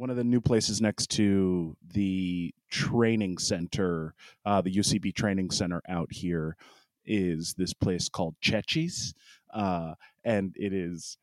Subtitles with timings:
[0.00, 4.14] one of the new places next to the training center,
[4.46, 6.56] uh, the UCB training center out here,
[7.04, 9.12] is this place called Cecchi's,
[9.52, 9.92] uh,
[10.24, 11.18] and it is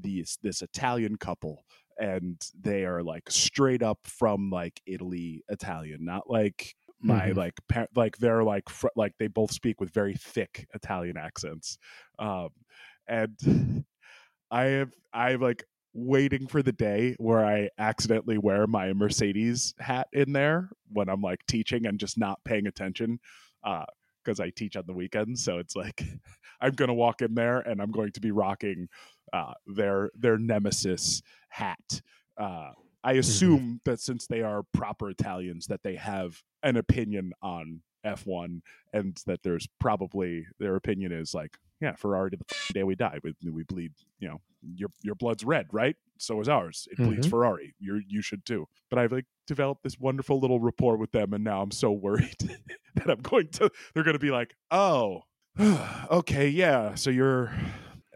[0.00, 1.64] these this Italian couple,
[2.00, 7.36] and they are like straight up from like Italy Italian, not like my Mhm.
[7.36, 11.78] like par- like they're like fr- like they both speak with very thick Italian accents,
[12.18, 12.48] um,
[13.06, 13.36] and
[14.50, 15.64] I have I'm like
[15.94, 21.22] waiting for the day where I accidentally wear my Mercedes hat in there when I'm
[21.22, 23.20] like teaching and just not paying attention.
[23.62, 23.84] Uh,
[24.24, 26.04] because I teach on the weekends, so it's like
[26.60, 28.88] I'm gonna walk in there and I'm going to be rocking
[29.32, 32.02] uh, their their nemesis hat.
[32.36, 37.80] Uh, I assume that since they are proper Italians, that they have an opinion on
[38.04, 38.60] F1,
[38.92, 43.18] and that there's probably their opinion is like, yeah, Ferrari to the day we die,
[43.22, 43.92] we, we bleed.
[44.18, 44.40] You know,
[44.74, 45.96] your your blood's red, right?
[46.18, 46.88] So is ours.
[46.90, 47.30] It bleeds Mhm.
[47.30, 47.74] Ferrari.
[47.78, 48.66] You you should too.
[48.90, 52.36] But I've like developed this wonderful little rapport with them, and now I'm so worried
[52.96, 53.70] that I'm going to.
[53.94, 55.22] They're going to be like, oh,
[56.10, 56.94] okay, yeah.
[56.94, 57.52] So you're,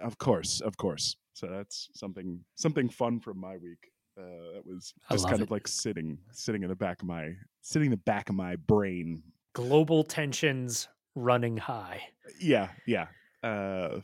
[0.00, 1.16] of course, of course.
[1.34, 3.91] So that's something something fun from my week.
[4.19, 5.44] Uh, that was just kind it.
[5.44, 8.56] of like sitting sitting in the back of my sitting in the back of my
[8.56, 9.22] brain.
[9.55, 12.03] Global tensions running high.
[12.41, 13.06] Yeah, yeah.
[13.42, 14.00] Uh,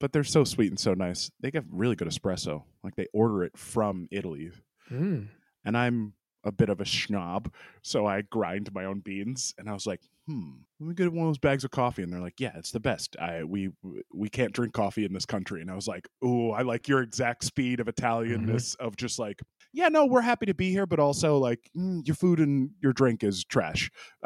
[0.00, 1.30] but they're so sweet and so nice.
[1.40, 2.62] They get really good espresso.
[2.82, 4.50] Like they order it from Italy,
[4.90, 5.28] Mm.
[5.64, 9.52] and I'm a bit of a schnob, so I grind my own beans.
[9.58, 12.02] And I was like, hmm, let me get one of those bags of coffee.
[12.02, 13.16] And they're like, yeah, it's the best.
[13.20, 13.70] I we
[14.14, 15.60] we can't drink coffee in this country.
[15.60, 19.40] And I was like, oh, I like your exact speed of Italianness of just like,
[19.78, 22.92] yeah, no, we're happy to be here, but also like mm, your food and your
[22.92, 23.88] drink is trash.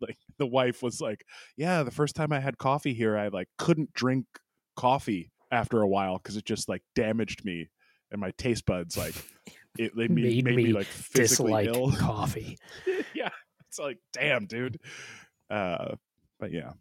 [0.00, 1.26] like the wife was like,
[1.58, 4.24] yeah, the first time I had coffee here, I like couldn't drink
[4.74, 7.68] coffee after a while because it just like damaged me
[8.10, 9.14] and my taste buds like
[9.78, 11.92] it made, Made made me, me like physically Dislike ill.
[11.98, 12.56] coffee.
[13.14, 13.28] yeah,
[13.68, 14.78] it's like damn, dude.
[15.50, 15.96] Uh,
[16.40, 16.72] but yeah,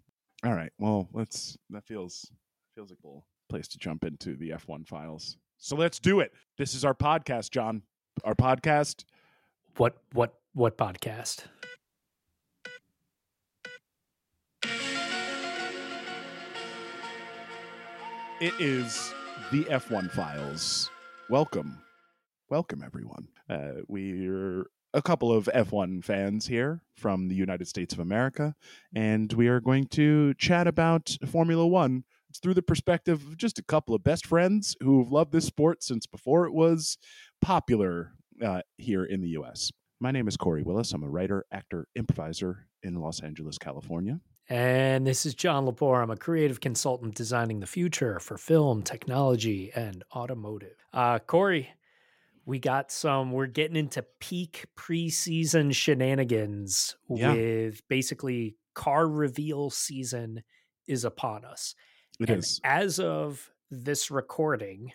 [0.46, 0.72] all right.
[0.80, 1.58] Well, let's.
[1.72, 2.32] That feels
[2.74, 3.20] feels like a
[3.50, 5.36] place to jump into the F one files.
[5.66, 6.32] So let's do it.
[6.60, 7.82] This is our podcast, John.
[8.24, 9.04] Our podcast.
[9.78, 11.46] What what what podcast?
[18.40, 19.12] It is
[19.52, 20.92] the F1 Files.
[21.32, 21.80] Welcome.
[22.48, 23.30] Welcome, everyone.
[23.50, 28.54] Uh, we're a couple of F1 fans here from the United States of America,
[28.94, 32.04] and we are going to chat about Formula One.
[32.42, 36.06] Through the perspective of just a couple of best friends who've loved this sport since
[36.06, 36.98] before it was
[37.42, 38.12] popular
[38.44, 39.72] uh, here in the U.S.
[40.00, 40.92] My name is Corey Willis.
[40.92, 44.20] I'm a writer, actor, improviser in Los Angeles, California.
[44.50, 46.04] And this is John Lepore.
[46.04, 50.76] I'm a creative consultant designing the future for film, technology, and automotive.
[50.94, 51.70] Uh, Corey,
[52.46, 57.34] we got some, we're getting into peak preseason shenanigans Yeah.
[57.34, 60.44] with basically car reveal season
[60.86, 61.74] is upon us.
[62.20, 62.60] It and is.
[62.64, 64.92] as of this recording,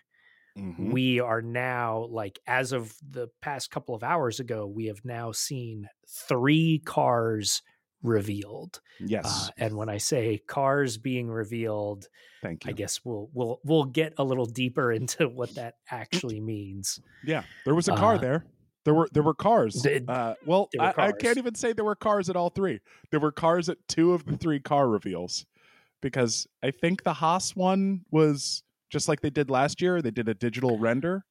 [0.58, 0.92] Mhm.
[0.92, 5.32] we are now like as of the past couple of hours ago, we have now
[5.32, 7.62] seen three cars
[8.03, 8.80] revealed.
[8.98, 9.48] Yes.
[9.48, 12.09] Uh, and when I say cars being revealed,
[12.42, 12.70] Thank you.
[12.70, 17.00] I guess we'll we'll we'll get a little deeper into what that actually means.
[17.25, 18.47] Yeah, there was a car Uh, there.
[18.84, 19.84] There were there were cars.
[19.86, 22.80] Uh, well, were I, I can't even say there were cars at all three.
[23.10, 25.44] There were cars at two of the three car reveals,
[26.00, 30.02] because I think the Haas one was just like they did last year.
[30.02, 31.24] They did a digital render,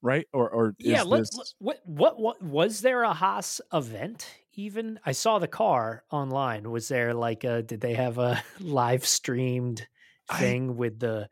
[0.00, 0.26] right?
[0.32, 4.98] Or or yeah, let's this- let- what, what what was there a Haas event even?
[5.04, 6.70] I saw the car online.
[6.70, 9.86] Was there like a did they have a live streamed
[10.28, 11.28] I- thing with the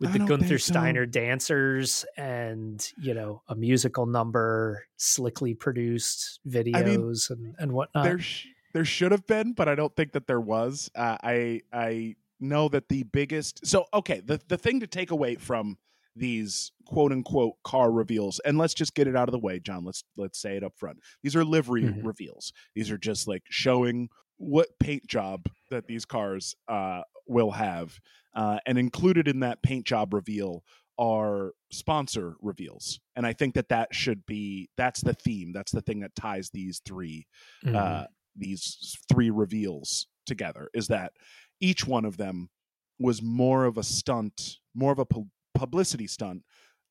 [0.00, 0.72] with I the Gunther think so.
[0.72, 8.04] Steiner dancers and you know a musical number, slickly produced videos and and whatnot?
[8.04, 10.90] there sh- there should have been, but I don't think that there was.
[10.96, 13.66] Uh, I I know that the biggest.
[13.66, 15.76] So okay, the the thing to take away from
[16.16, 19.84] these quote unquote car reveals, and let's just get it out of the way, John.
[19.84, 20.98] Let's let's say it up front.
[21.22, 22.04] These are livery Mhm.
[22.04, 22.52] reveals.
[22.74, 27.98] These are just like showing what paint job that these cars uh, will have,
[28.34, 30.64] uh, and included in that paint job reveal
[30.96, 35.80] are sponsor reveals and i think that that should be that's the theme that's the
[35.80, 37.26] thing that ties these three
[37.64, 37.74] Mhm.
[37.74, 38.06] uh,
[38.36, 41.12] these three reveals together is that
[41.64, 42.50] each one of them
[42.98, 46.42] was more of a stunt, more of a pu- publicity stunt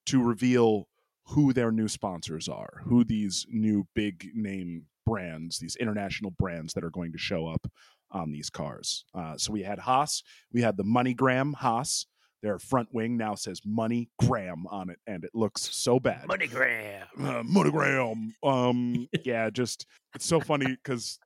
[0.07, 0.87] to reveal
[1.27, 6.83] who their new sponsors are, who these new big name brands, these international brands that
[6.83, 7.67] are going to show up
[8.11, 9.05] on these cars.
[9.13, 12.07] Uh, so we had Haas, we had the MoneyGram Haas,
[12.41, 16.27] their front wing now says Money Graham on it, and it looks so bad.
[16.27, 17.03] MoneyGram.
[17.17, 18.31] Uh, MoneyGram.
[18.43, 21.19] Um, yeah, just it's so funny because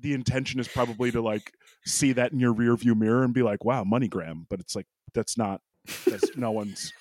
[0.00, 1.52] the intention is probably to like
[1.86, 4.86] see that in your rear view mirror and be like, "Wow, MoneyGram," but it's like
[5.14, 5.60] that's not.
[6.06, 6.92] That's no one's.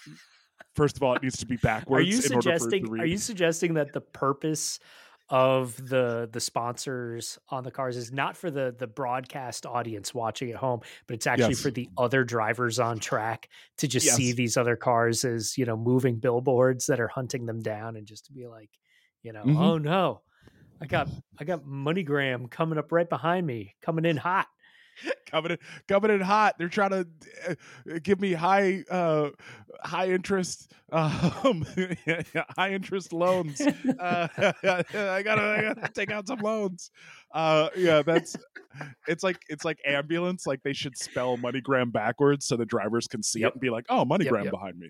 [0.76, 2.06] First of all, it needs to be backwards.
[2.06, 3.00] Are you in order for suggesting?
[3.00, 4.80] Are you suggesting that the purpose
[5.30, 10.52] of the the sponsors on the cars is not for the the broadcast audience watching
[10.52, 11.62] at home, but it's actually Yes.
[11.62, 15.76] for the other drivers on track to just see these other cars as you know
[15.78, 18.70] moving billboards that are hunting them down, and just to be like,
[19.24, 19.58] you know, Mhm.
[19.58, 20.22] oh no,
[20.80, 21.10] I got
[21.40, 24.48] I got MoneyGram coming up right behind me, coming in hot.
[25.30, 25.58] coming in
[25.88, 26.56] coming in hot.
[26.58, 27.08] They're trying to
[27.50, 29.30] uh, give me high uh
[29.84, 31.66] high interest um
[32.56, 33.62] high interest loans.
[33.62, 36.92] Uh, I gotta I gotta take out some loans.
[37.34, 38.36] Uh yeah, that's
[39.08, 40.46] it's like it's like ambulance.
[40.48, 43.50] Like they should spell MoneyGram backwards so the drivers can see Yep.
[43.50, 44.52] it and be like, oh MoneyGram yep.
[44.52, 44.90] behind me.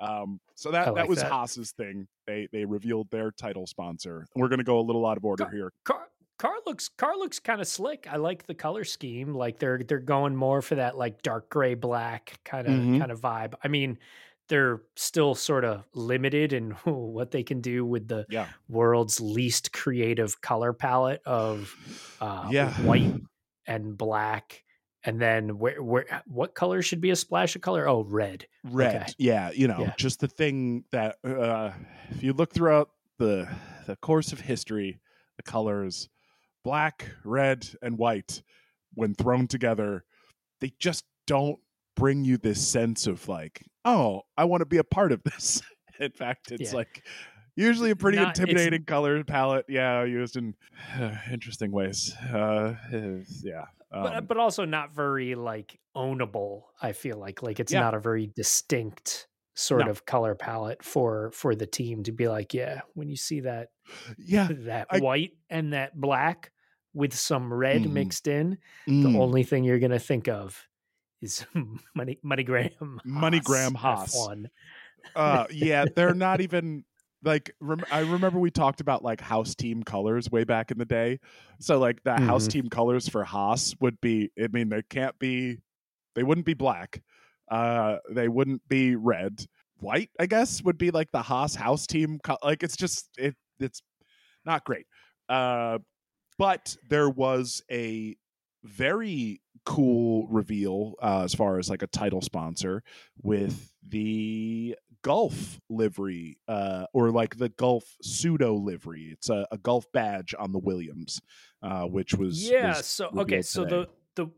[0.00, 1.30] Um so that like that was that.
[1.30, 2.06] Haas's thing.
[2.26, 4.26] They they revealed their title sponsor.
[4.34, 5.72] We're gonna go a little out of order Go- here.
[5.84, 6.06] car
[6.44, 8.06] car looks car looks kind of slick.
[8.10, 9.34] I like the color scheme.
[9.34, 12.98] Like they're they're going more for that like dark gray black kind of Mhm.
[12.98, 13.54] kind of vibe.
[13.64, 13.98] I mean,
[14.48, 18.48] they're still sort of limited in what they can do with the Yeah.
[18.68, 21.74] world's least creative color palette of
[22.20, 22.72] uh, Yeah.
[22.84, 23.14] white
[23.66, 24.62] and black.
[25.06, 27.88] And then where where what color should be a splash of color?
[27.88, 28.46] Oh, red.
[28.64, 29.12] red Okay.
[29.18, 29.94] yeah you know Yeah.
[29.98, 31.72] just the thing that uh
[32.10, 33.46] if you look throughout the
[33.86, 34.98] the course of history
[35.36, 36.08] the colors
[36.64, 38.42] black red and white
[38.94, 40.04] when thrown together
[40.60, 41.58] they just don't
[41.96, 45.62] bring you this sense of like oh i want to be a part of this
[46.00, 46.78] in fact it's Yeah.
[46.78, 47.04] like
[47.56, 50.54] usually a pretty Not- intimidating color palette yeah used in
[51.30, 52.74] interesting ways uh
[53.42, 57.80] yeah but um, but also not very like ownable i feel like like it's Yeah.
[57.80, 59.90] not a very distinct sort No.
[59.90, 63.68] of color palette for for the team to be like yeah when you see that
[64.18, 66.50] yeah that I- white and that black
[66.94, 67.92] with some red Mhm.
[67.92, 68.58] mixed in
[68.88, 70.68] mm, the only thing you're gonna think of
[71.20, 71.44] is
[71.94, 74.14] money moneygram MoneyGram Haas.
[74.14, 74.50] F1.
[75.16, 76.84] uh yeah they're not even
[77.22, 80.84] like rem- i remember we talked about like house team colors way back in the
[80.84, 81.18] day
[81.60, 82.50] so like the house Mhm.
[82.50, 85.58] team colors for haas would be i mean they can't be
[86.14, 87.02] they wouldn't be black
[87.50, 89.44] uh they wouldn't be red
[89.78, 93.34] white i guess would be like the haas house team co- like it's just it
[93.60, 93.82] it's
[94.44, 94.86] not great
[95.28, 95.78] uh
[96.38, 98.16] but there was a
[98.62, 102.82] very cool reveal uh, as far as like a title sponsor
[103.22, 109.10] with the Gulf livery, uh, or like the Gulf pseudo livery.
[109.12, 111.20] It's a, a Gulf badge on the Williams,
[111.62, 113.86] uh, which was yeah was so okay so today.
[114.14, 114.30] the the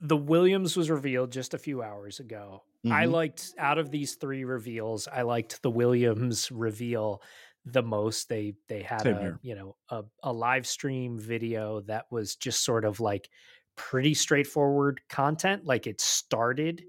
[0.00, 3.12] the williams was revealed just a few hours ago i Mhm.
[3.12, 7.22] liked out of these three reveals i liked the williams reveal
[7.64, 9.40] the most they they had Same a here.
[9.42, 13.30] you know a, a live stream video that was just sort of like
[13.76, 16.84] pretty straightforward content like it started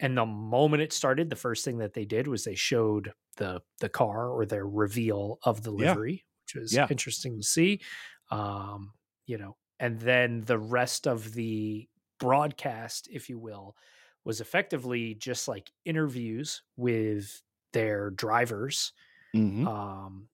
[0.00, 3.60] and the moment it started the first thing that they did was they showed the
[3.80, 5.98] the car or their reveal of the Yeah.
[5.98, 6.88] livery which was Yeah.
[6.88, 7.80] interesting to see
[8.30, 8.94] um
[9.26, 11.88] you know and then the rest of the
[12.18, 13.76] broadcast if you will
[14.24, 17.42] was effectively just like interviews with
[17.72, 18.92] their drivers
[19.34, 19.66] Mhm.
[19.66, 20.28] um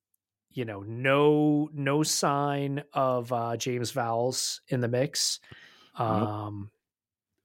[0.50, 5.40] you know no no sign of uh James Vowles in the mix
[5.99, 6.09] Nope.
[6.28, 6.71] um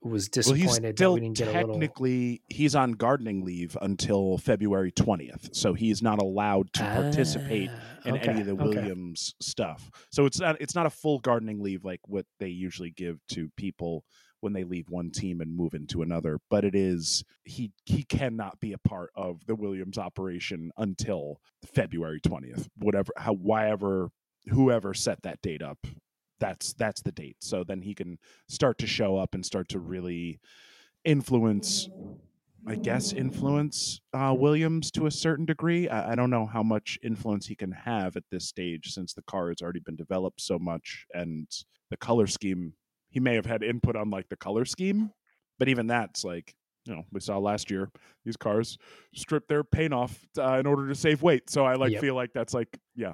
[0.01, 3.43] was well, he's disappointed that still we didn't get a little technically he's on gardening
[3.43, 8.53] leave until February twentieth, so he's not allowed to participate Ah, in any of the
[8.53, 8.63] okay.
[8.63, 9.89] Williams stuff.
[10.11, 13.49] So it's not it's not a full gardening leave like what they usually give to
[13.57, 14.03] people
[14.45, 16.39] when they leave one team and move into another.
[16.51, 21.41] But it is he he cannot be a part of the Williams operation until
[21.73, 22.69] February twentieth.
[22.77, 23.35] Whatever how
[24.47, 25.79] whoever set that date up,
[26.39, 27.37] that's that's the date.
[27.39, 30.39] So then he can start to show up and start to really
[31.03, 31.89] influence
[32.67, 35.89] I guess influence uh, Williams to a certain degree.
[35.89, 39.23] I, I don't know how much influence he can have at this stage since the
[39.23, 41.47] car has already been developed so much and
[41.89, 42.73] the color scheme.
[43.15, 45.09] He may have had input on like the color scheme,
[45.57, 46.53] but even that's like
[46.85, 47.89] you know we saw last year
[48.25, 48.77] these cars
[49.15, 51.49] strip their paint off uh, in order to save weight.
[51.49, 52.01] So I like Yep.
[52.01, 53.13] feel like that's like yeah,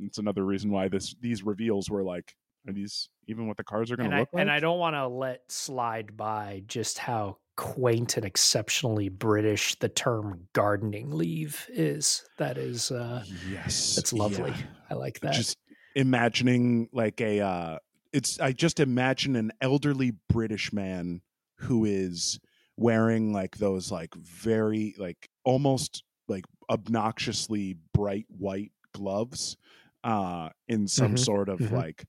[0.00, 2.34] it's another reason why this these reveals were like
[2.66, 4.40] are these even what the cars are going to I, look like?
[4.40, 9.88] and I don't want to let slide by just how quaint and exceptionally British the
[9.90, 12.24] term gardening leave is.
[12.38, 14.50] That is, uh, yes, that's lovely.
[14.50, 14.66] yeah.
[14.90, 15.34] I like that.
[15.34, 15.58] just
[15.94, 17.78] imagining like a uh
[18.12, 21.22] it's i just imagine an elderly british man
[21.56, 22.38] who is
[22.76, 29.56] wearing like those like very like almost like obnoxiously bright white gloves
[30.04, 31.70] uh in some Mhm, sort of mhm.
[31.70, 32.04] like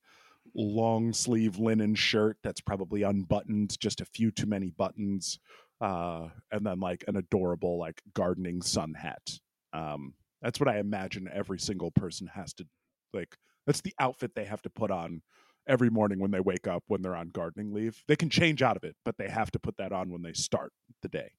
[0.54, 5.38] long sleeve linen shirt that's probably unbuttoned just a few too many buttons
[5.80, 9.38] uh and then like an adorable like gardening sun hat
[9.72, 12.66] um that's what i imagine every single person has to
[13.12, 15.22] like that's the outfit they have to put on
[15.66, 18.76] every morning when they wake up when they're on gardening leave they can change out
[18.76, 21.30] of it but they have to put that on when they start the day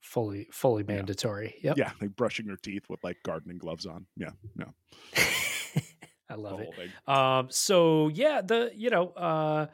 [0.00, 0.94] fully fully Yeah.
[0.96, 1.54] mandatory.
[1.62, 1.76] Yep.
[1.76, 4.66] yeah like brushing your teeth with like gardening gloves on yeah yeah
[6.30, 7.08] I love it.
[7.10, 9.68] Um, so yeah, the you know, uh,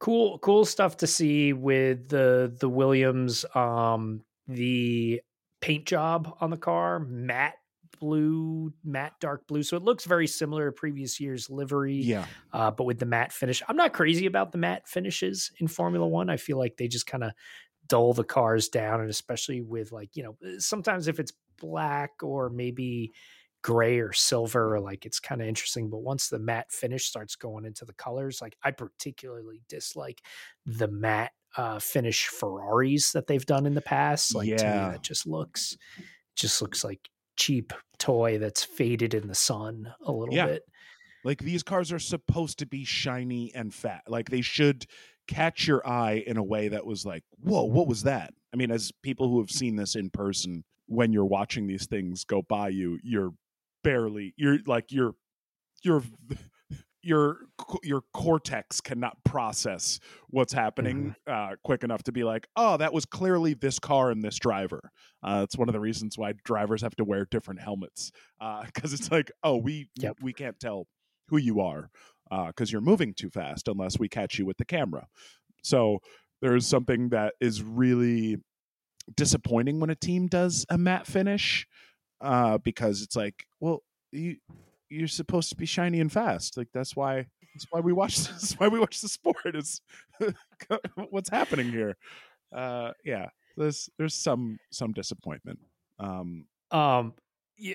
[0.00, 5.22] cool, cool stuff to see with the the Williams, um, the
[5.62, 7.56] paint job on the car, matte
[7.98, 9.62] blue, matte dark blue.
[9.62, 13.32] So it looks very similar to previous year's livery, yeah uh, but with the matte
[13.32, 13.62] finish.
[13.68, 16.30] I'm not crazy about the matte finishes in Formula One.
[16.30, 17.32] I feel like they just kind of
[17.86, 22.50] dull the cars down, and especially with like you know, sometimes if it's black or
[22.50, 23.12] maybe
[23.62, 27.64] gray or silver like it's kind of interesting but once the matte finish starts going
[27.64, 30.20] into the colors like i particularly dislike
[30.66, 34.90] the matte uh finish ferraris that they've done in the past like to me Yeah.
[34.90, 35.78] that just looks
[36.36, 40.46] just looks like cheap toy that's faded in the sun a little Yeah.
[40.46, 40.62] bit
[41.24, 44.02] Like these cars are supposed to be shiny and fat.
[44.06, 44.84] Like they should
[45.26, 48.34] catch your eye in a way that was like, whoa, what was that?
[48.52, 49.56] I mean, as people who have mm.
[49.56, 53.30] seen this in person, when you're watching these things go by you, you're
[53.82, 55.14] barely you're like you're
[55.82, 56.02] you're
[57.04, 57.46] your
[57.82, 63.04] your cortex cannot process what's happening uh, quick enough to be like, oh, that was
[63.04, 64.80] clearly this car and this driver.
[65.22, 68.10] Uh, it's one of the reasons why drivers have to wear different helmets
[68.66, 70.16] because it's like, oh, we Yep.
[70.22, 70.86] we can't tell
[71.28, 71.90] who you are
[72.48, 75.06] because you're moving too fast unless we catch you with the camera.
[75.62, 75.98] So
[76.42, 78.38] there's something that is really
[79.16, 81.66] disappointing when a team does a matte finish
[82.20, 83.82] uh, because it's like, well,
[84.12, 84.36] you
[84.90, 86.56] you're supposed to be shiny and fast.
[86.56, 89.80] Like that's why that's why we watch that's why we watch the sport is
[91.10, 91.96] what's happening here.
[92.54, 95.58] Uh, yeah, there's there's some some disappointment.
[95.98, 97.14] Um, Um,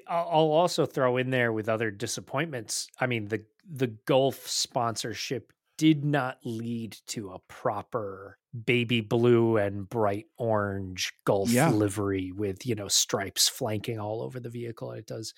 [0.08, 2.88] I'll also throw in there with other disappointments.
[3.00, 9.88] I mean, the the Gulf sponsorship did not lead to a proper baby blue and
[9.88, 11.70] bright orange Gulf Yeah.
[11.70, 14.92] livery with you know stripes flanking all over the vehicle.
[14.92, 15.34] It does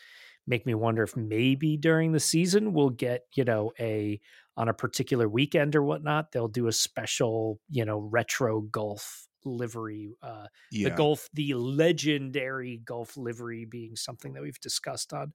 [0.47, 4.19] make me wonder if maybe during the season we'll get you know a
[4.57, 10.11] on a particular weekend or whatnot they'll do a special you know retro Gulf livery
[10.21, 15.33] uh yeah, the Gulf the legendary Gulf livery being something that we've discussed on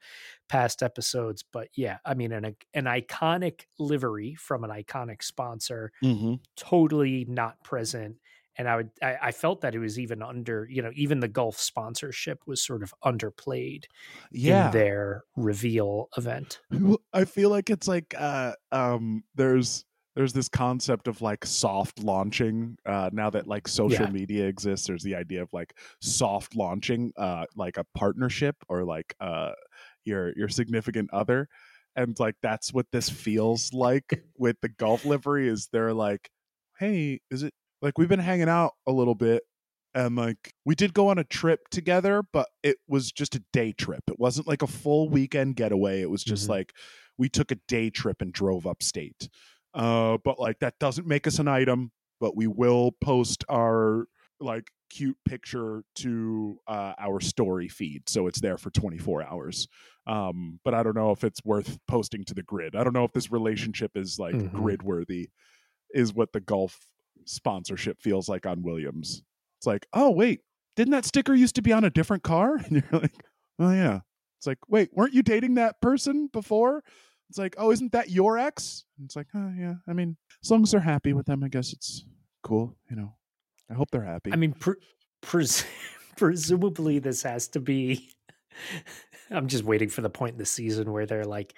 [0.49, 6.37] past episodes but yeah i mean an an iconic livery from an iconic sponsor Mhm.
[6.57, 8.17] totally not present
[8.59, 11.29] and i would I, I felt that it was even under you know even the
[11.29, 13.85] Gulf sponsorship was sort of underplayed
[14.31, 14.67] yeah.
[14.67, 16.61] in their reveal event
[17.13, 19.85] I feel like it's like uh um there's
[20.15, 24.13] there's this concept of like soft launching uh now that like social Yeah.
[24.13, 29.15] media exists there's the idea of like soft launching uh like a partnership or like
[29.21, 29.53] uh
[30.05, 31.49] your your significant other
[31.97, 36.31] and like that's what this feels like with the Gulf livery is they're like
[36.79, 37.53] hey is it
[37.83, 39.43] like we've been hanging out a little bit
[39.95, 43.73] and like we did go on a trip together but it was just a day
[43.73, 44.03] trip.
[44.09, 46.01] It wasn't like a full weekend getaway.
[46.03, 46.51] It was just Mhm.
[46.51, 46.73] like
[47.19, 49.29] we took a day trip and drove upstate.
[49.75, 54.07] Uh but like that doesn't make us an item but we will post our
[54.41, 59.67] like cute picture to uh, our story feed so it's there for 24 hours.
[60.07, 62.75] Um but i don't know if it's worth posting to the grid.
[62.77, 64.53] I don't know if this relationship is like Mhm.
[64.53, 65.31] grid worthy
[65.95, 66.79] is what the Gulf
[67.25, 69.23] sponsorship feels like on williams.
[69.59, 70.41] It's like oh wait
[70.77, 72.57] didn't that sticker used to be on a different car?
[72.65, 73.15] And you're like
[73.59, 74.01] oh yeah.
[74.39, 76.83] It's like wait weren't you dating that person before?
[77.31, 78.85] It's like oh isn't that your ex?
[78.99, 81.49] And it's like oh yeah i mean as long as they're happy with them i
[81.49, 82.05] guess it's
[82.43, 83.15] cool you know.
[83.71, 84.33] I hope they're happy.
[84.33, 84.81] I mean, pre-
[85.21, 85.65] pres-
[86.17, 88.11] presumably this has to be.
[89.31, 91.55] I'm just waiting for the point in the season where they're like,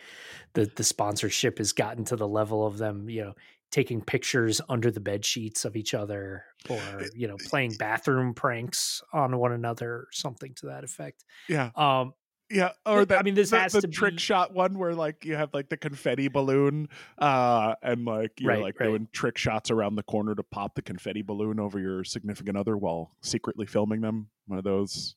[0.55, 3.35] the the sponsorship has gotten to the level of them, you know,
[3.71, 9.03] taking pictures under the bed sheets of each other, or you know, playing bathroom pranks
[9.13, 11.25] on one another, or something to that effect.
[11.49, 12.15] yeah Um,
[12.51, 14.95] yeah or that, I mean, this the, has the to trick be- shot one where
[14.95, 18.87] like you have like the confetti balloon uh and like you're Right, like right.
[18.87, 22.75] doing trick shots around the corner to pop the confetti balloon over your significant other
[22.75, 25.15] while secretly filming them one of those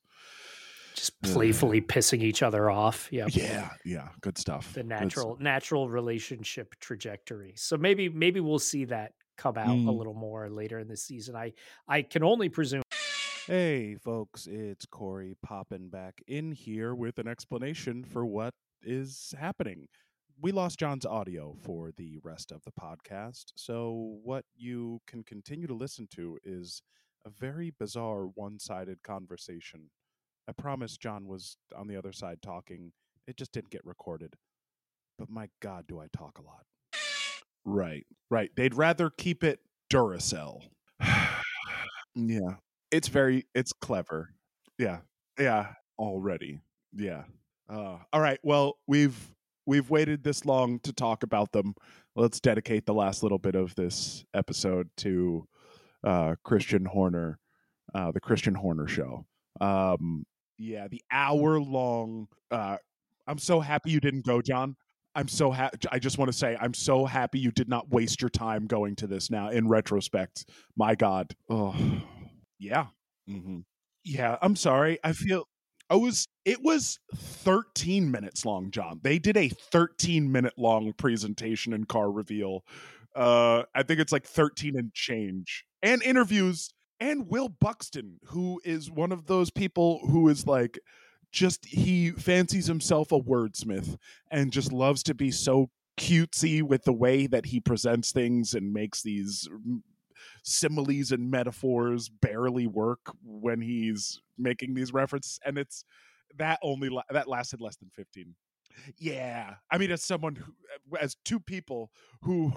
[1.01, 1.33] just Yeah.
[1.33, 3.09] playfully pissing each other off.
[3.11, 7.53] Yeah, yeah yeah good stuff the natural natural relationship trajectory.
[7.55, 9.97] So maybe maybe we'll see that come out a Mm.
[9.97, 11.35] little more later in the season.
[11.35, 11.53] I
[11.87, 12.83] I can only presume
[13.47, 18.53] Hey, folks, it's Corey popping back in here with an explanation for what
[18.83, 19.87] is happening.
[20.39, 25.67] We lost John's audio for the rest of the podcast, so what you can continue
[25.67, 26.81] to listen to is
[27.25, 29.89] a very bizarre one sided conversation.
[30.51, 32.91] I promise John was on the other side talking,
[33.25, 34.35] it just didn't get recorded.
[35.17, 36.65] But my God, do I talk a lot.
[37.63, 38.51] Right, right.
[38.57, 40.63] They'd rather keep it Duracell.
[42.15, 42.55] yeah.
[42.91, 44.33] It's very it's clever.
[44.77, 44.99] Yeah.
[45.39, 45.67] Yeah.
[45.97, 46.59] Already.
[46.93, 47.23] Yeah.
[47.69, 48.39] Uh, all right.
[48.43, 49.33] Well we've
[49.65, 51.75] we've waited this long to talk about them.
[52.17, 55.47] Let's dedicate the last little bit of this episode to
[56.03, 57.39] uh, christian horner
[57.93, 59.25] uh, the christian horner show.
[59.61, 60.25] Um,
[60.61, 62.77] yeah the hour long uh,
[63.27, 64.75] i'm so happy you didn't go john
[65.15, 68.21] i'm so happy i just want to say i'm so happy you did not waste
[68.21, 70.45] your time going to this now in retrospect
[70.77, 71.75] my god oh
[72.61, 72.85] yeah.
[73.27, 73.59] Mm-hmm.
[74.05, 74.37] Yeah.
[74.41, 74.99] I'm sorry.
[75.03, 75.47] I feel
[75.89, 79.01] I was it was 13 minutes long, John.
[79.03, 82.63] They did a 13 minute long presentation and car reveal.
[83.15, 85.65] Uh I think it's like 13 and change.
[85.81, 90.79] And interviews and Will Buxton, who is one of those people who is like
[91.31, 93.97] just he fancies himself a wordsmith
[94.29, 98.71] and just loves to be so cutesy with the way that he presents things and
[98.71, 99.49] makes these
[100.43, 105.83] similes and metaphors barely work when he's making these references and it's
[106.37, 108.33] that only la- that lasted less than 15
[108.97, 110.53] yeah i mean as someone who
[110.99, 111.91] as two people
[112.21, 112.51] who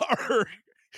[0.18, 0.46] are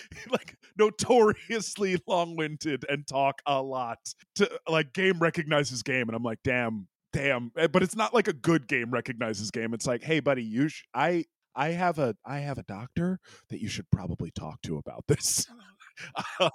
[0.31, 3.99] like notoriously long-winded and talk a lot
[4.35, 8.29] to like game recognizes game and i'm like damn damn eh, but it's not like
[8.29, 11.25] a good game recognizes game it's like hey buddy you sh- i
[11.55, 15.47] i have a i have a doctor that you should probably talk to about this
[16.41, 16.51] uh,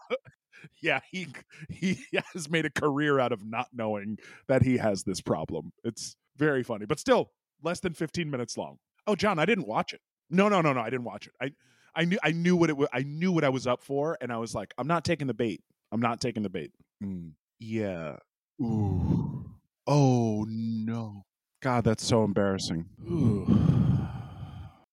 [0.82, 1.28] yeah, he
[1.70, 2.00] he
[2.34, 4.18] has made a career out of not knowing
[4.48, 5.72] that he has this problem.
[5.84, 7.32] It's very funny, but still
[7.64, 8.78] less than 15 minutes long.
[9.08, 10.02] Oh, John, I didn't watch it.
[10.30, 11.34] No, no, no, no, I didn't watch it.
[11.42, 11.52] I
[11.96, 12.88] I knew I knew what it was.
[12.94, 15.34] I knew what I was up for, and I was like, I'm not taking the
[15.34, 15.62] bait.
[15.92, 16.72] I'm not taking the bait.
[17.04, 18.18] Mm, yeah.
[18.62, 19.46] Ooh.
[19.88, 21.25] Oh no.
[21.62, 22.86] God, that's so embarrassing.
[23.10, 23.46] Ooh.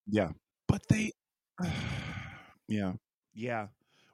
[0.07, 0.31] Yeah.
[0.67, 1.13] But they.
[2.69, 2.93] yeah.
[3.33, 3.69] Yeah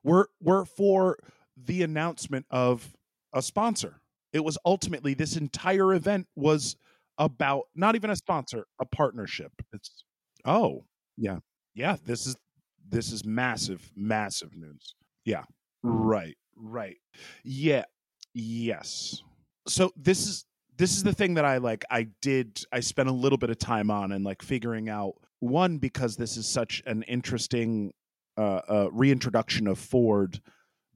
[0.04, 1.18] were were for
[1.56, 2.94] the announcement of
[3.32, 4.00] a sponsor.
[4.32, 6.76] It was ultimately this entire event was
[7.18, 9.52] about not even a sponsor, a partnership.
[9.72, 10.04] It's
[10.44, 10.84] oh
[11.16, 11.38] yeah
[11.74, 12.36] yeah this is
[12.88, 14.94] this is massive massive news.
[15.24, 15.44] Yeah
[15.82, 16.96] right right
[17.42, 17.84] yeah
[18.34, 19.22] yes.
[19.66, 20.44] So this is
[20.76, 21.84] this is the thing that I like.
[21.90, 22.60] I did.
[22.72, 26.36] I spent a little bit of time on and like figuring out one because this
[26.36, 27.92] is such an interesting
[28.36, 30.40] uh, uh, reintroduction of Ford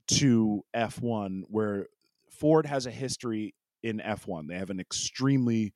[0.08, 1.86] to F1, where
[2.30, 4.48] Ford has a history in F1.
[4.48, 5.72] They have an extremely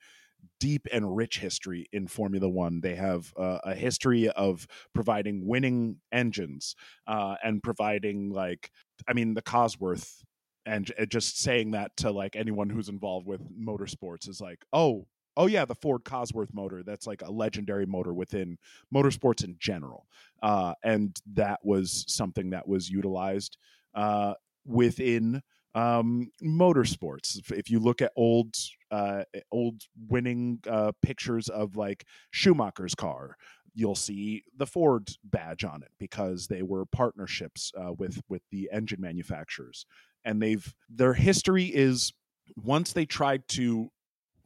[0.61, 2.81] deep and rich history in Formula One.
[2.81, 6.75] They have uh, a history of providing winning engines
[7.07, 8.71] uh, and providing, like,
[9.09, 10.23] I mean, the Cosworth.
[10.65, 15.47] And just saying that to like anyone who's involved with motorsports is like, oh, oh
[15.47, 16.83] yeah, the Ford Cosworth motor.
[16.83, 18.59] That's like a legendary motor within
[18.95, 20.07] motorsports in general,
[20.43, 23.57] uh, and that was something that was utilized
[23.95, 25.43] uh, within
[25.75, 27.51] um, motorsports.
[27.51, 28.57] If you look at old
[28.91, 33.37] uh, old winning uh, pictures of like Schumacher's car,
[33.75, 38.69] you'll see the Ford badge on it because they were partnerships uh, with with the
[38.73, 39.87] engine manufacturers,
[40.25, 42.13] and they've their history is
[42.57, 43.91] once they tried to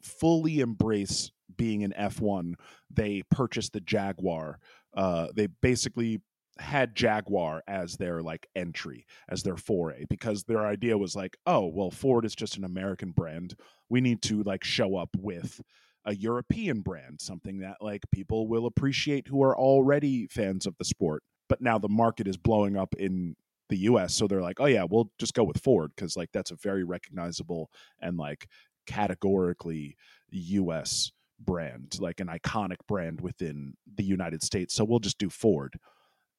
[0.00, 2.54] fully embrace being an F1,
[2.90, 4.58] they purchased the Jaguar.
[4.94, 6.20] Uh, they basically
[6.58, 11.66] had Jaguar as their like entry, as their foray, because their idea was like, oh,
[11.66, 13.54] well, Ford is just an American brand.
[13.88, 15.60] We need to like show up with
[16.04, 20.84] a European brand, something that like people will appreciate who are already fans of the
[20.84, 21.22] sport.
[21.48, 23.36] But now the market is blowing up in
[23.68, 24.14] the US.
[24.14, 26.84] So they're like, oh yeah, we'll just go with Ford because like that's a very
[26.84, 28.46] recognizable and like
[28.86, 29.96] categorically
[30.30, 34.74] US brand, like an iconic brand within the United States.
[34.74, 35.78] So we'll just do Ford.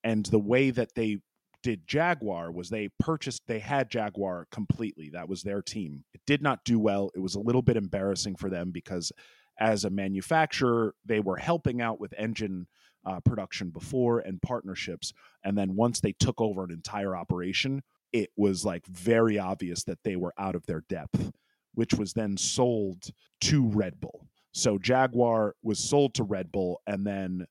[0.08, 1.18] And the way that they
[1.64, 5.10] did Jaguar was they purchased, they had Jaguar completely.
[5.10, 6.06] That was their team.
[6.14, 7.12] It did not do well.
[7.16, 9.12] It was a little bit embarrassing for them because
[9.60, 12.68] as a manufacturer, they were helping out with engine
[13.06, 15.12] uh, production before and partnerships.
[15.44, 17.82] And then once they took over an entire operation,
[18.14, 21.32] it was like very obvious that they were out of their depth
[21.78, 23.04] which was then sold
[23.40, 24.28] to Red Bull.
[24.52, 27.46] So Jaguar was sold to Red Bull, and then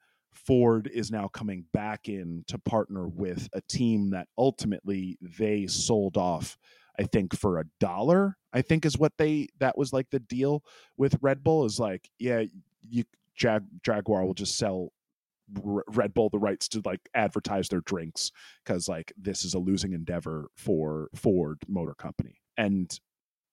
[0.46, 6.16] Ford is now coming back in to partner with a team that ultimately they sold
[6.16, 6.56] off.
[6.98, 10.64] I think for a dollar, I think is what they that was like the deal
[10.96, 12.44] with Red Bull is like, yeah,
[12.88, 13.04] you
[13.34, 14.92] Jag, Jaguar will just sell
[15.64, 18.30] R- Red Bull the rights to like advertise their drinks
[18.64, 22.40] because like this is a losing endeavor for Ford Motor Company.
[22.56, 22.98] And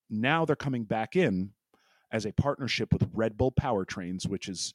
[0.10, 1.52] now they're coming back in
[2.12, 4.74] as a partnership with Red Bull Powertrains, which is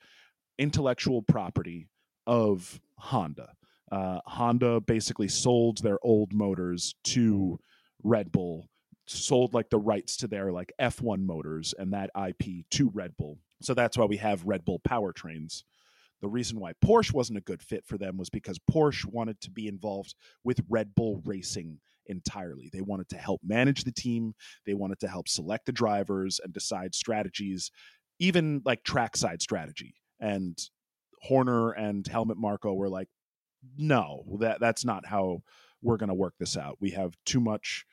[0.58, 1.88] intellectual property
[2.28, 3.54] of Honda.
[3.90, 7.58] Uh, Honda basically sold their old motors to
[8.04, 8.68] Red Bull,
[9.06, 13.38] sold like the rights to their like F1 motors and that IP to Red Bull.
[13.62, 15.64] So that's why we have Red Bull powertrains.
[16.20, 19.50] The reason why Porsche wasn't a good fit for them was because Porsche wanted to
[19.50, 20.14] be involved
[20.44, 22.68] with Red Bull racing entirely.
[22.72, 24.34] They wanted to help manage the team,
[24.66, 27.70] they wanted to help select the drivers and decide strategies,
[28.18, 29.94] even like trackside strategy.
[30.20, 30.58] And
[31.22, 33.08] Horner and Helmut Marko were like,
[33.76, 35.42] no, that that's not how
[35.82, 36.78] we're going to work this out.
[36.80, 37.84] We have too much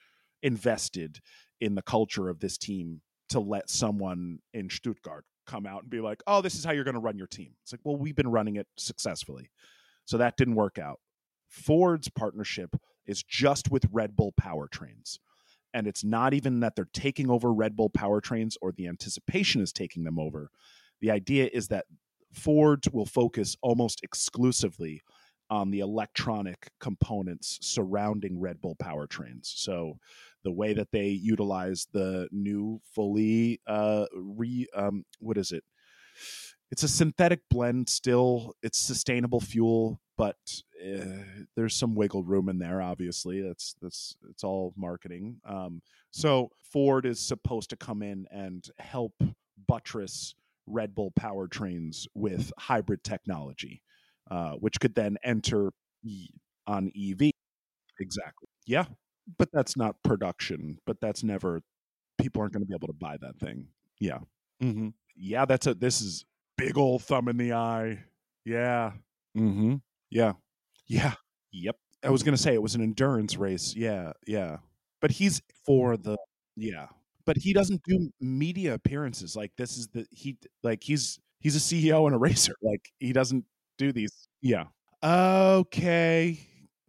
[0.42, 1.20] invested
[1.60, 6.02] in the culture of this team to let someone in Stuttgart come out and be
[6.02, 8.16] like, "Oh, this is how you're going to run your team." It's like, "Well, we've
[8.16, 9.50] been running it successfully."
[10.06, 11.00] So that didn't work out.
[11.48, 15.20] Ford's partnership is just with Red Bull powertrains.
[15.74, 19.74] And it's not even that they're taking over Red Bull powertrains or the anticipation is
[19.74, 20.50] taking them over.
[21.02, 21.86] The idea is that
[22.36, 25.02] Ford will focus almost exclusively
[25.50, 29.46] on the electronic components surrounding Red Bull powertrains.
[29.46, 29.98] So
[30.44, 35.64] the way that they utilize the new fully uh re um what is it?
[36.72, 38.56] It's a synthetic blend still.
[38.64, 40.38] It's sustainable fuel, but
[40.84, 41.24] uh,
[41.56, 43.42] there's some wiggle room in there obviously.
[43.42, 45.38] That's that's it's all marketing.
[45.46, 49.14] Um so Ford is supposed to come in and help
[49.68, 50.36] buttress
[50.68, 53.82] Red Bull powertrains with hybrid technology
[54.30, 55.72] uh, which could then enter
[56.68, 57.32] on EV.
[58.00, 58.48] Exactly.
[58.66, 58.86] Yeah.
[59.38, 61.62] But that's not production, but that's never,
[62.18, 63.68] people aren't going to be able to buy that thing.
[64.00, 64.20] Yeah.
[64.62, 64.90] Mm-hmm.
[65.16, 65.46] Yeah.
[65.46, 66.26] That's a, this is
[66.58, 68.04] big old thumb in the eye.
[68.46, 68.94] Yeah.
[69.38, 69.76] Mm-hmm.
[70.10, 70.34] Yeah.
[70.88, 71.14] Yeah.
[71.52, 71.78] Yep.
[72.04, 73.74] I was going to say it was an endurance race.
[73.76, 74.14] Yeah.
[74.28, 74.58] Yeah.
[75.02, 76.18] But he's for the,
[76.56, 76.88] yeah.
[77.26, 79.36] But he doesn't do media appearances.
[79.36, 82.56] Like this is the, he, like he's, he's a CEO and a racer.
[82.62, 83.46] Like he doesn't
[83.78, 84.28] do these.
[84.42, 84.66] Yeah.
[85.04, 86.40] Okay.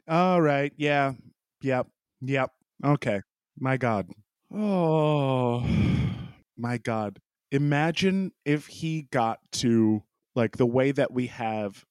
[0.09, 0.72] All right.
[0.77, 1.14] Yeah.
[1.62, 1.88] Yep.
[2.22, 2.51] Yep.
[2.85, 3.20] Okay.
[3.59, 4.09] My God.
[4.55, 5.66] Oh,
[6.57, 7.18] my God.
[7.51, 10.03] Imagine if he got to
[10.35, 11.85] like the way that we have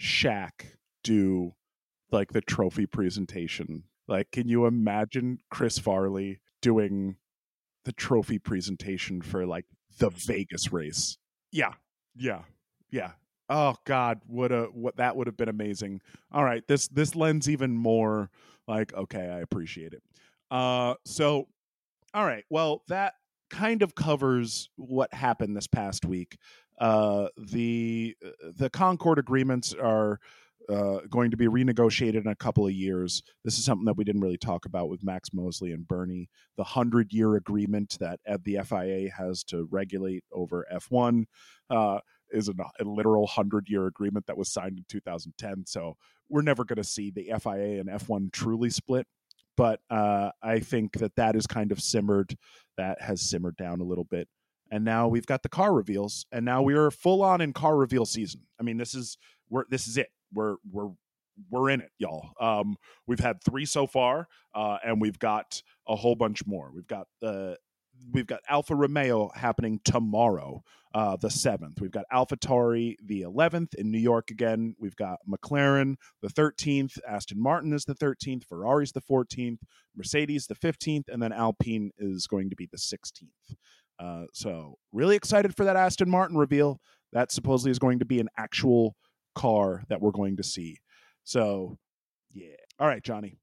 [0.00, 0.50] Shaq
[1.04, 1.54] do
[2.10, 3.84] like the trophy presentation.
[4.08, 7.16] Like, can you imagine Chris Farley doing
[7.84, 9.66] the trophy presentation for like
[9.98, 11.18] the Vegas race?
[11.50, 11.74] Yeah.
[12.14, 12.42] Yeah.
[12.90, 13.12] Yeah
[13.52, 16.00] oh god what a what that would have been amazing
[16.32, 18.30] all right this this lends even more
[18.66, 20.02] like okay i appreciate it
[20.50, 21.46] uh so
[22.14, 23.14] all right well that
[23.50, 26.38] kind of covers what happened this past week
[26.78, 28.16] uh the
[28.56, 30.18] the Concorde agreements are
[30.68, 33.22] uh, going to be renegotiated in a couple of years.
[33.44, 36.28] This is something that we didn't really talk about with Max Mosley and Bernie.
[36.56, 41.24] The 100 year agreement that the FIA has to regulate over F1.
[41.70, 41.98] Uh,
[42.32, 45.64] is a, a literal 100 year agreement that was signed in 2010.
[45.66, 45.96] So
[46.28, 49.06] we're never going to see the FIA and F1 truly split.
[49.56, 52.36] But uh, I think that that is kind of simmered.
[52.78, 54.28] That has simmered down a little bit.
[54.70, 57.76] And now we've got the car reveals, and now we are full on in car
[57.76, 58.40] reveal season.
[58.58, 59.18] I mean, this is
[59.50, 60.08] we're this is it.
[60.32, 60.90] We're we're
[61.50, 62.30] we're in it, y'all.
[62.40, 66.70] Um, we've had three so far, uh, and we've got a whole bunch more.
[66.74, 67.56] We've got the
[68.12, 70.62] we've got Alfa Romeo happening tomorrow,
[70.94, 71.80] uh, the seventh.
[71.80, 74.74] We've got AlphaTauri the eleventh in New York again.
[74.78, 76.98] We've got McLaren the thirteenth.
[77.08, 78.44] Aston Martin is the thirteenth.
[78.48, 79.60] Ferrari's the fourteenth.
[79.96, 83.54] Mercedes the fifteenth, and then Alpine is going to be the sixteenth.
[83.98, 86.80] Uh, so really excited for that Aston Martin reveal.
[87.12, 88.96] That supposedly is going to be an actual
[89.34, 90.78] car that we're going to see.
[91.24, 91.78] So
[92.32, 92.48] yeah.
[92.78, 93.38] All right, Johnny.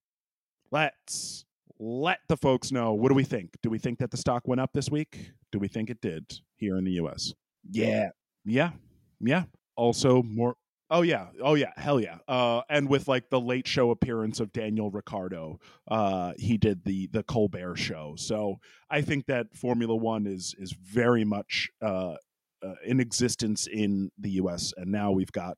[0.72, 1.46] Let's
[1.80, 3.52] let the folks know what do we think?
[3.64, 5.32] Do we think that the stock went up this week?
[5.52, 6.26] Do we think it did
[6.58, 7.34] here in the US?
[7.70, 8.10] Yeah.
[8.46, 8.72] Yeah.
[9.20, 9.44] Yeah.
[9.76, 10.56] Also more
[10.92, 11.28] Oh yeah.
[11.42, 11.72] Oh yeah.
[11.78, 12.18] Hell yeah.
[12.28, 17.08] Uh and with like the late show appearance of Daniel Ricciardo, uh he did the
[17.08, 18.16] the Colbert show.
[18.18, 22.16] So I think that Formula 1 is is very much uh,
[22.64, 25.58] uh in existence in the US and now we've got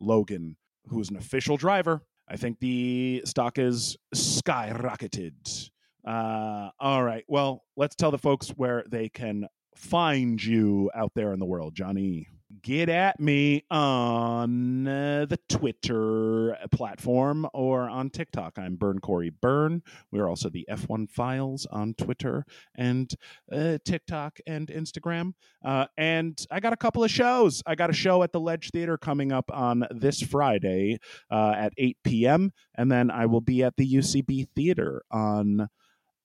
[0.00, 0.56] Logan
[0.88, 5.70] who's an official driver I think the stock is skyrocketed.
[6.06, 7.24] Uh, all right.
[7.28, 11.74] Well, let's tell the folks where they can find you out there in the world,
[11.74, 12.28] Johnny.
[12.64, 18.54] Get at me on uh, the Twitter platform or on TikTok.
[18.58, 19.82] I'm Burn Corey Burn.
[20.10, 23.14] We're also the F1 Files on Twitter and
[23.52, 25.34] uh, TikTok and Instagram.
[25.62, 27.62] Uh, and I got a couple of shows.
[27.66, 31.00] I got a show at the Ledge Theater coming up on this Friday
[31.30, 32.50] uh, at 8 p.m.
[32.74, 35.68] And then I will be at the UCB Theater on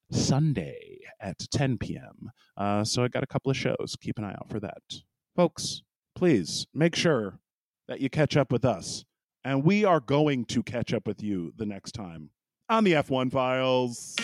[0.10, 2.32] Sunday at 10 p.m.
[2.56, 3.98] Uh, so I got a couple of shows.
[4.00, 4.82] Keep an eye out for that.
[5.36, 5.84] Folks,
[6.20, 7.40] please make sure
[7.88, 9.06] that you catch up with us.
[9.46, 12.32] And we are going to catch up with you the next time
[12.68, 14.18] on the F1 Files.